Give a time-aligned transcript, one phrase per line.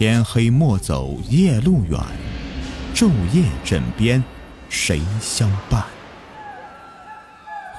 [0.00, 2.00] 天黑莫走夜路远，
[2.94, 4.24] 昼夜枕边
[4.70, 5.84] 谁相伴？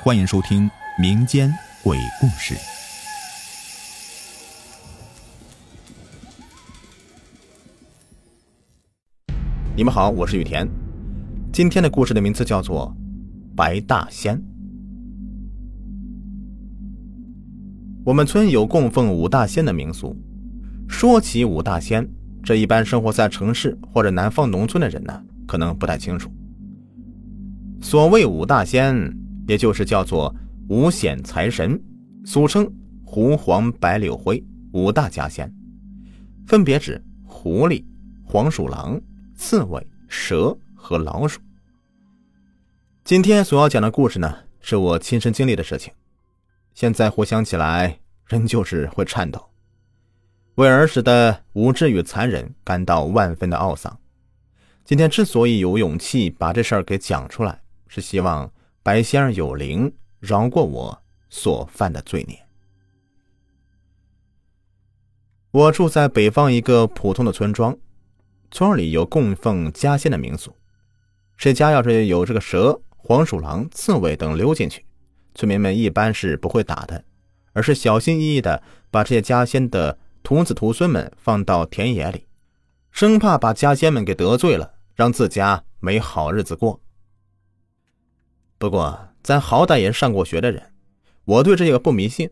[0.03, 0.69] 欢迎收听
[1.01, 1.51] 民间
[1.83, 2.53] 鬼故事。
[9.75, 10.69] 你们好，我是雨田。
[11.51, 12.95] 今天的故事的名字叫做
[13.55, 14.37] 《白大仙》。
[18.05, 20.15] 我们村有供奉五大仙的民俗。
[20.91, 22.07] 说起五大仙，
[22.43, 26.29] 这一般生活在城市或者南方农村的人呢，可能不太清楚。
[27.81, 29.11] 所谓五大仙，
[29.47, 30.35] 也就是叫做
[30.67, 31.81] 五显财神，
[32.23, 32.71] 俗称
[33.03, 35.51] 狐黄白柳灰五大家仙，
[36.45, 37.83] 分别指狐狸、
[38.23, 39.01] 黄鼠狼、
[39.33, 41.39] 刺猬、蛇和老鼠。
[43.03, 45.91] 今天所要讲的故事呢，是我亲身经历的事情，
[46.75, 49.50] 现在回想起来，仍旧是会颤抖。
[50.55, 53.99] 为儿时的无知与残忍感到万分的懊丧。
[54.83, 58.51] 今天之所以有勇气把这事儿给讲出来，是希望
[58.83, 62.37] 白仙儿有灵，饶过我所犯的罪孽。
[65.51, 67.77] 我住在北方一个普通的村庄，
[68.51, 70.53] 村里有供奉家仙的民俗。
[71.37, 74.85] 谁家要是有这个蛇、黄鼠狼、刺猬等溜进去，
[75.33, 77.05] 村民们一般是不会打的，
[77.53, 79.97] 而是小心翼翼的把这些家仙的。
[80.23, 82.25] 徒子徒孙们放到田野里，
[82.91, 86.79] 生怕把家仙们给得罪了，让自家没好日子过。
[88.57, 90.71] 不过，咱好歹也是上过学的人，
[91.25, 92.29] 我对这个不迷信。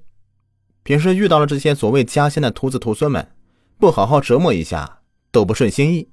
[0.84, 3.28] 平时遇到了这些所谓家仙的徒子徒孙们，
[3.80, 6.08] 不好好折磨一下都不顺心意。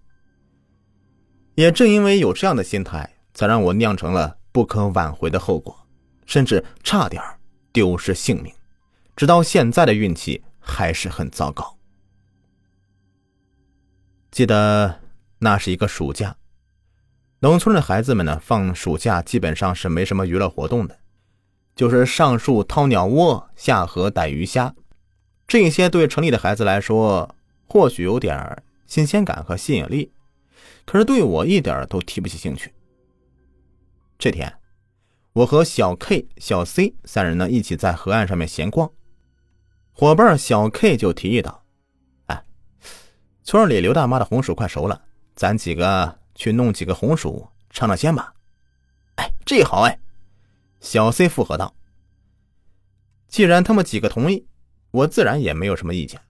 [1.55, 5.77] 也正因为有这样的心态，才让我酿成了不可挽回的后果，
[6.25, 7.23] 甚至差点
[7.73, 8.53] 丢失性命。
[9.15, 10.43] 直到现在的运气。
[10.67, 11.78] 还是很糟糕。
[14.31, 15.00] 记得
[15.39, 16.37] 那是一个暑假，
[17.38, 20.99] 农村的孩子们呢，放暑假基本上是没什么娱乐活动的，
[21.75, 24.75] 就是上树掏鸟窝、下河逮鱼虾。
[25.47, 27.34] 这些对城里的孩子来说，
[27.66, 30.12] 或许有点新鲜感和吸引力，
[30.84, 32.75] 可是对我一点都提不起兴趣。
[34.19, 34.53] 这天，
[35.32, 38.91] 我和小 K、小 C 三人呢，一起在河岸上面闲逛。
[39.99, 41.65] 伙伴小 K 就提议道
[42.29, 42.45] ：“哎，
[43.43, 45.03] 村里刘大妈的红薯快熟了，
[45.34, 48.35] 咱几个去弄几个红薯尝尝鲜吧。”
[49.17, 49.99] 哎，这好哎！
[50.81, 51.75] 小 C 附和道
[53.27, 54.47] ：“既然他们几个同意，
[54.91, 56.21] 我自然也没有什么意见。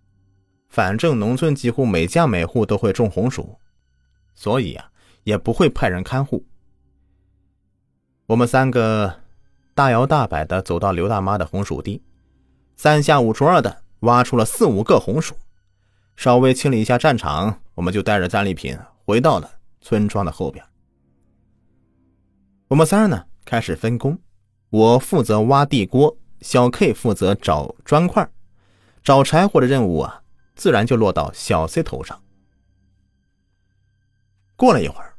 [0.68, 3.58] 反正农村几乎每家每户都会种红薯，
[4.36, 4.88] 所以啊，
[5.24, 6.46] 也不会派人看护。”
[8.26, 9.22] 我们三个
[9.74, 12.00] 大摇大摆的走到刘大妈的红薯地。
[12.76, 15.34] 三下五除二的挖出了四五个红薯，
[16.14, 19.50] 稍微清理一下战场，我们就带着战利品回到了
[19.80, 20.62] 村庄的后边。
[22.68, 24.18] 我们三呢开始分工，
[24.68, 28.28] 我负责挖地锅，小 K 负责找砖块，
[29.02, 30.20] 找柴火的任务啊，
[30.54, 32.20] 自然就落到小 C 头上。
[34.54, 35.14] 过了一会儿，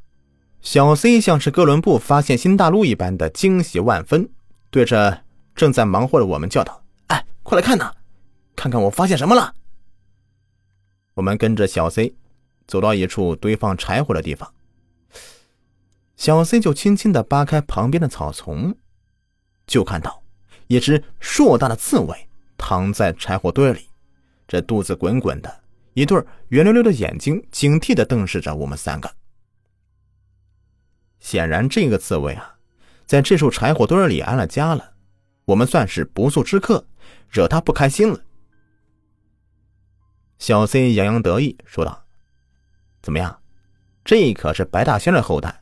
[0.62, 4.30] 小 C 像是哥伦布发现新大陆一般的惊喜万分，
[4.70, 5.24] 对着
[5.56, 6.84] 正在忙活的我们叫道。
[7.48, 7.94] 快来看呐，
[8.58, 9.56] 看看我发现什么了！
[11.14, 12.14] 我们跟着小 C
[12.68, 14.54] 走到一处堆放柴火的地方，
[16.18, 18.76] 小 C 就轻轻的扒开旁边的草丛，
[19.66, 20.22] 就看到
[20.68, 23.88] 一只硕大的刺猬躺在柴火堆里，
[24.46, 25.62] 这肚子滚滚的，
[25.94, 29.10] 一对圆溜溜的眼睛警惕的瞪视着我们三个。
[31.22, 32.58] 显然，这个刺猬啊，
[33.06, 34.96] 在这处柴火堆里安了家了，
[35.48, 36.86] 我们算是不速之客。
[37.30, 38.22] 惹他不开心了，
[40.40, 42.06] 小 C 洋洋得意说道
[43.04, 43.42] ：“怎么样，
[44.06, 45.62] 这可是白大仙的后代，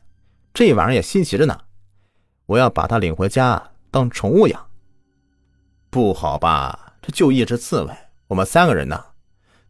[0.54, 1.58] 这玩意儿也稀奇着呢。
[2.46, 4.70] 我要把它领回家当宠物养。”
[5.90, 6.94] 不好吧？
[7.02, 7.92] 这就一只刺猬，
[8.28, 9.06] 我们三个人呢，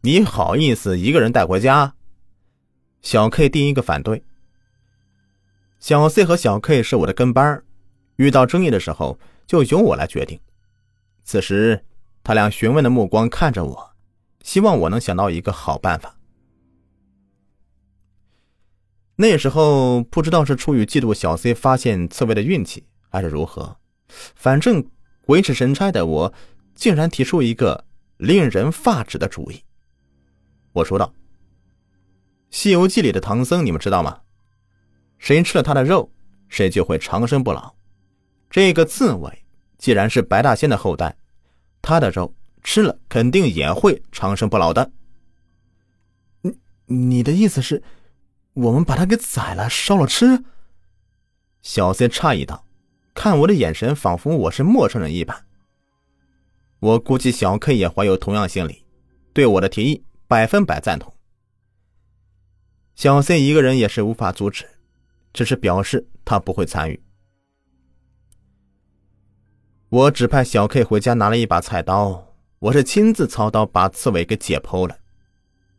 [0.01, 1.95] 你好意思一个人带回家？
[3.01, 4.23] 小 K 第一个反对。
[5.79, 7.63] 小 C 和小 K 是我的跟班
[8.17, 10.39] 遇到争议的时候就由我来决定。
[11.23, 11.83] 此时。
[12.23, 13.95] 他俩询问的目光看着我，
[14.43, 16.17] 希望我能想到一个好办法。
[19.15, 23.77] 那时候不知道是出于嫉妒小 C 发现刺猬的运气，还是如何，
[24.35, 24.85] 反正
[25.21, 26.33] 鬼使神差的我，
[26.75, 27.85] 竟然提出一个
[28.17, 29.63] 令人发指的主意。
[30.73, 31.13] 我说道
[32.57, 34.19] ：“《西游记》里的唐僧，你们知道吗？
[35.17, 36.11] 谁吃了他的肉，
[36.49, 37.76] 谁就会长生不老。
[38.49, 39.45] 这个刺猬
[39.77, 41.15] 既然是白大仙的后代。”
[41.79, 42.33] 他的肉
[42.63, 44.91] 吃了肯定也会长生不老的。
[46.41, 47.81] 你你的意思是，
[48.53, 50.43] 我们把它给宰了，烧了吃？
[51.61, 52.65] 小 C 诧异道，
[53.13, 55.45] 看我的眼神仿佛我是陌生人一般。
[56.79, 58.83] 我估计小 K 也怀有同样心理，
[59.31, 61.13] 对我的提议百分百赞同。
[62.95, 64.65] 小 C 一个人也是无法阻止，
[65.31, 67.01] 只是表示他不会参与。
[69.89, 74.93] 我指派小 K 回家拿了一把菜刀，我是亲自操刀把刺猬给解剖了。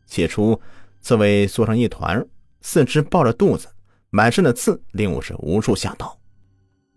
[0.07, 0.59] 起初，
[0.99, 2.25] 刺猬缩成一团，
[2.61, 3.67] 四肢抱着肚子，
[4.09, 6.17] 满身的刺，令我是无处下刀。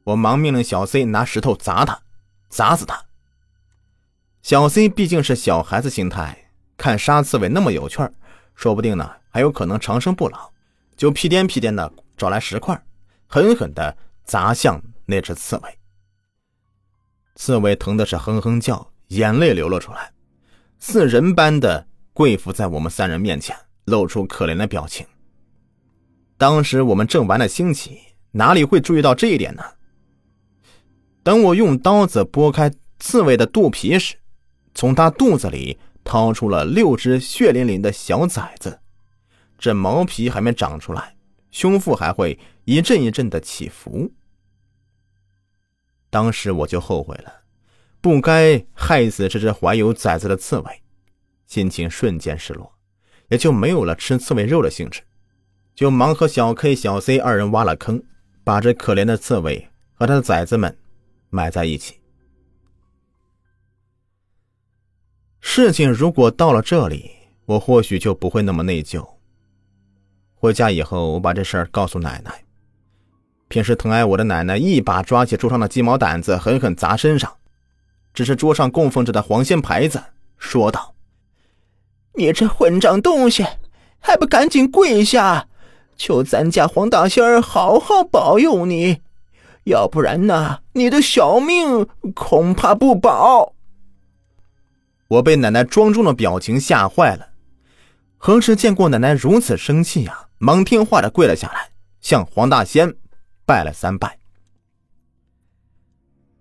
[0.04, 2.00] 我忙命令小 C 拿石头砸他，
[2.48, 3.04] 砸死他。
[4.40, 8.02] 小 C 毕竟是小孩子心态，看杀刺猬那么有趣
[8.54, 10.50] 说不定呢还有可能长生不老，
[10.96, 12.82] 就屁颠屁颠的找来石块，
[13.26, 13.94] 狠狠的
[14.24, 15.78] 砸向那只刺猬。
[17.34, 20.12] 刺猬疼的是哼哼叫，眼泪流了出来，
[20.78, 23.56] 似人般的跪伏在我们三人面前，
[23.86, 25.06] 露出可怜的表情。
[26.36, 27.98] 当时我们正玩的兴起，
[28.32, 29.62] 哪里会注意到这一点呢？
[31.22, 34.16] 等我用刀子剥开刺猬的肚皮时，
[34.74, 38.80] 从它肚子里掏出了六只血淋淋的小崽子，
[39.58, 41.14] 这毛皮还没长出来，
[41.50, 44.10] 胸腹还会一阵一阵的起伏。
[46.12, 47.32] 当时我就后悔了，
[48.02, 50.82] 不该害死这只怀有崽子的刺猬，
[51.46, 52.70] 心情瞬间失落，
[53.28, 55.00] 也就没有了吃刺猬肉的兴致，
[55.74, 58.04] 就忙和小 K、小 C 二人挖了坑，
[58.44, 60.76] 把这可怜的刺猬和他的崽子们
[61.30, 61.98] 埋在一起。
[65.40, 67.10] 事情如果到了这里，
[67.46, 69.02] 我或许就不会那么内疚。
[70.34, 72.41] 回家以后，我把这事儿告诉奶奶。
[73.52, 77.30] 平时疼爱我的奶奶一把抓起桌上的鸡毛掸子，狠狠砸身上，
[78.14, 80.02] 只是桌上供奉着的黄仙牌子，
[80.38, 80.94] 说道
[82.16, 83.44] ：“你这混账东西，
[84.00, 85.48] 还不赶紧跪下，
[85.98, 89.02] 求咱家黄大仙儿好好保佑你，
[89.64, 93.52] 要不然呢，你的小命恐怕不保。”
[95.08, 97.28] 我被奶奶庄重的表情吓坏了，
[98.16, 100.28] 何时见过奶奶如此生气呀？
[100.38, 101.68] 忙听话的跪了下来，
[102.00, 102.94] 向黄大仙
[103.44, 104.18] 拜了三拜。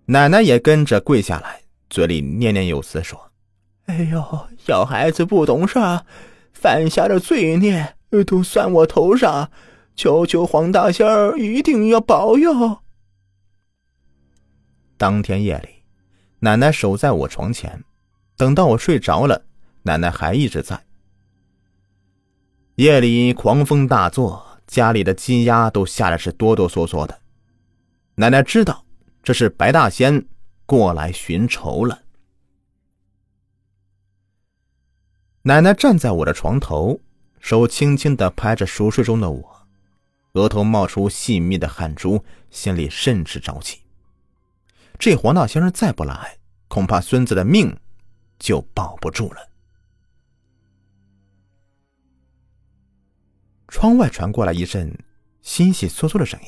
[0.06, 3.30] 奶奶也跟着跪下来，嘴里念念有词说
[3.86, 5.78] ：“哎呦，小孩子不懂事，
[6.52, 7.96] 犯下的罪孽
[8.26, 9.50] 都算我头上，
[9.94, 12.80] 求求黄大仙儿一定要保佑。”
[14.98, 15.84] 当天夜里，
[16.40, 17.84] 奶奶守在我床前。
[18.36, 19.44] 等到我睡着了，
[19.82, 20.84] 奶奶还一直在。
[22.76, 27.20] 夜里狂风大作，家里的鸡鸭都吓得是哆哆嗦嗦的。
[28.14, 28.84] 奶奶知道
[29.22, 30.26] 这是白大仙
[30.66, 32.02] 过来寻仇了。
[35.42, 37.00] 奶奶站在我的床头，
[37.40, 39.66] 手轻轻的拍着熟睡中的我，
[40.32, 43.80] 额头冒出细密的汗珠，心里甚是着急。
[44.98, 46.38] 这黄大仙再不来，
[46.68, 47.76] 恐怕孙子的命。
[48.38, 49.51] 就保不住了。
[53.72, 54.94] 窗外传过来一阵
[55.40, 56.46] 悉悉嗦嗦的声音：“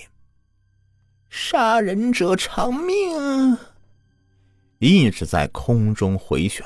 [1.30, 3.56] 杀人者偿命。”
[4.78, 6.62] 一直在空中回旋。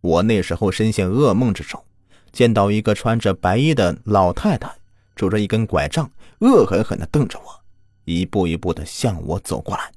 [0.00, 1.84] 我那时候深陷噩梦之中，
[2.32, 4.74] 见到一个穿着白衣的老太太，
[5.14, 7.62] 拄着一根拐杖，恶狠狠地瞪着我，
[8.06, 9.92] 一步一步的向我走过来。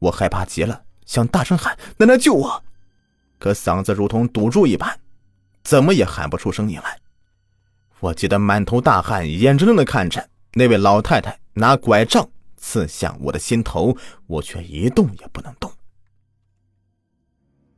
[0.00, 2.62] 我害怕极了，想大声喊：“奶奶救我！”
[3.40, 5.00] 可嗓子如同堵住一般，
[5.64, 7.00] 怎么也喊不出声音来。
[8.00, 15.72] 我急得满头大汗，眼睁睁的看着那位老太太拿拐杖刺向我的心头，我却一动也不能动。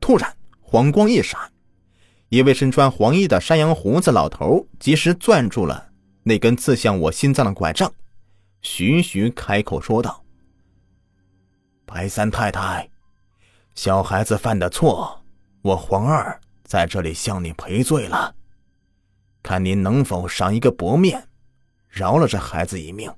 [0.00, 1.38] 突然，黄光一闪，
[2.28, 5.90] 一位身穿黄衣的山羊胡子老头及时攥住了
[6.22, 7.92] 那根刺向我心脏的拐杖，
[8.62, 10.22] 徐徐开口说道
[11.86, 12.90] ：“白三太太，
[13.74, 15.16] 小孩子犯的错。”
[15.62, 18.34] 我黄二在这里向你赔罪了，
[19.42, 21.28] 看您能否赏一个薄面，
[21.88, 23.12] 饶了这孩子一命。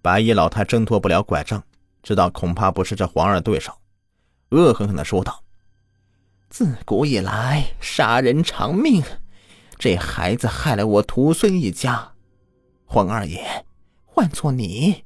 [0.00, 1.62] 白衣老太挣脱不了拐杖，
[2.02, 3.72] 知道恐怕不是这黄二对手，
[4.50, 5.42] 恶狠狠的说道
[6.48, 9.02] ：“自古以来，杀人偿命，
[9.78, 12.12] 这孩子害了我徒孙一家，
[12.84, 13.66] 黄二爷，
[14.04, 15.04] 换做你，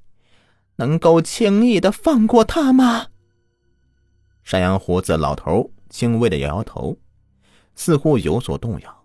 [0.76, 3.06] 能够轻易的放过他吗？”
[4.44, 6.98] 山羊胡子老头轻微的摇摇头，
[7.74, 8.99] 似乎有所动摇。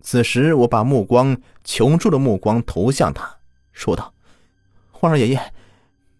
[0.00, 3.38] 此时，我把目光求助的目光投向他，
[3.72, 4.14] 说道
[4.90, 5.52] ：“黄二爷爷，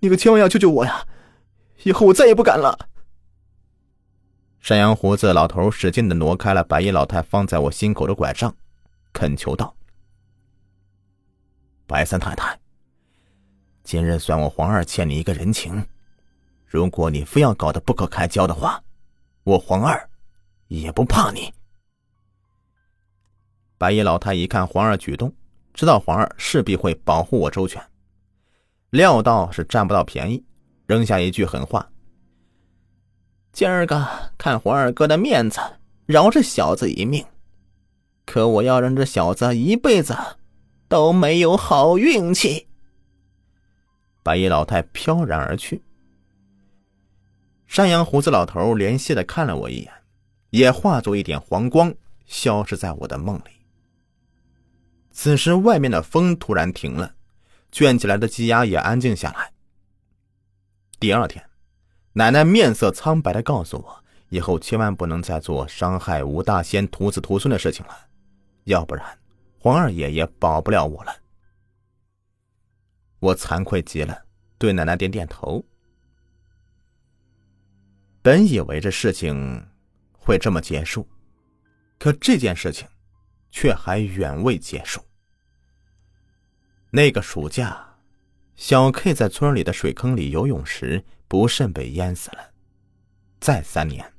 [0.00, 1.06] 你可千万要救救我呀！
[1.84, 2.88] 以后我再也不敢了。”
[4.60, 8.54] 山羊胡子老头使劲的挪开了白衣老太放在我心口的拐杖，
[9.12, 9.74] 恳求道
[11.86, 12.58] ：“白三太太，
[13.84, 15.86] 今日算我黄二欠你一个人情，
[16.66, 18.82] 如果你非要搞得不可开交的话，
[19.44, 20.10] 我黄二
[20.66, 21.50] 也不怕你。”
[23.78, 25.32] 白衣老太一看黄二举动，
[25.72, 27.80] 知道黄二势必会保护我周全，
[28.90, 30.44] 料到是占不到便宜，
[30.86, 31.88] 扔下一句狠话
[33.52, 34.04] ：“今儿个
[34.36, 35.60] 看黄二哥的面子，
[36.06, 37.24] 饶这小子一命。
[38.26, 40.14] 可我要让这小子一辈子
[40.88, 42.66] 都没有好运气。”
[44.24, 45.80] 白衣老太飘然而去。
[47.68, 49.92] 山羊胡子老头怜惜的看了我一眼，
[50.50, 51.94] 也化作一点黄光，
[52.26, 53.57] 消失在我的梦里。
[55.20, 57.16] 此时，外面的风突然停了，
[57.72, 59.52] 圈起来的鸡鸭也安静下来。
[61.00, 61.44] 第二天，
[62.12, 68.06] 奶奶面色苍白的告诉我，以后千万不能再做伤害吴大仙徒子徒孙的事情了，
[68.62, 69.04] 要不然
[69.58, 71.12] 黄二爷也保不了我了。
[73.18, 74.16] 我惭愧极了，
[74.56, 75.64] 对奶奶点点头。
[78.22, 79.66] 本以为这事情
[80.12, 81.04] 会这么结束，
[81.98, 82.86] 可这件事情
[83.50, 85.02] 却还远未结束。
[86.90, 87.96] 那个暑假，
[88.56, 92.38] 小 K 在村里的水坑里游泳时不慎被淹死了。
[93.40, 94.12] 再三年，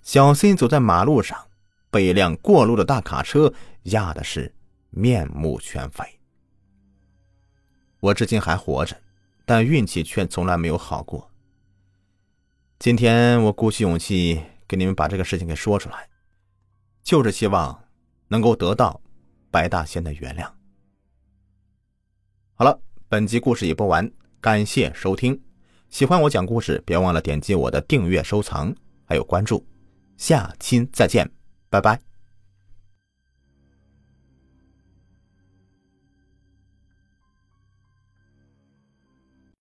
[0.00, 1.48] 小 C 走在马路上，
[1.90, 3.52] 被一辆过路的大卡车
[3.84, 4.54] 压的是
[4.90, 6.04] 面目全非。
[7.98, 8.96] 我至今还活着，
[9.44, 11.28] 但运气却从来没有好过。
[12.78, 16.08] 今天我鼓起勇气给你们把这个事情给说出来，
[17.02, 17.82] 就是希望
[18.28, 19.00] 能够得到
[19.50, 20.48] 白大仙的原谅。
[22.60, 25.40] 好了，本集故事已播完，感谢收听。
[25.88, 28.74] 喜欢我讲故事，别忘了点击我的订阅、收藏，
[29.06, 29.66] 还有关注。
[30.18, 31.26] 下期再见，
[31.70, 32.09] 拜拜。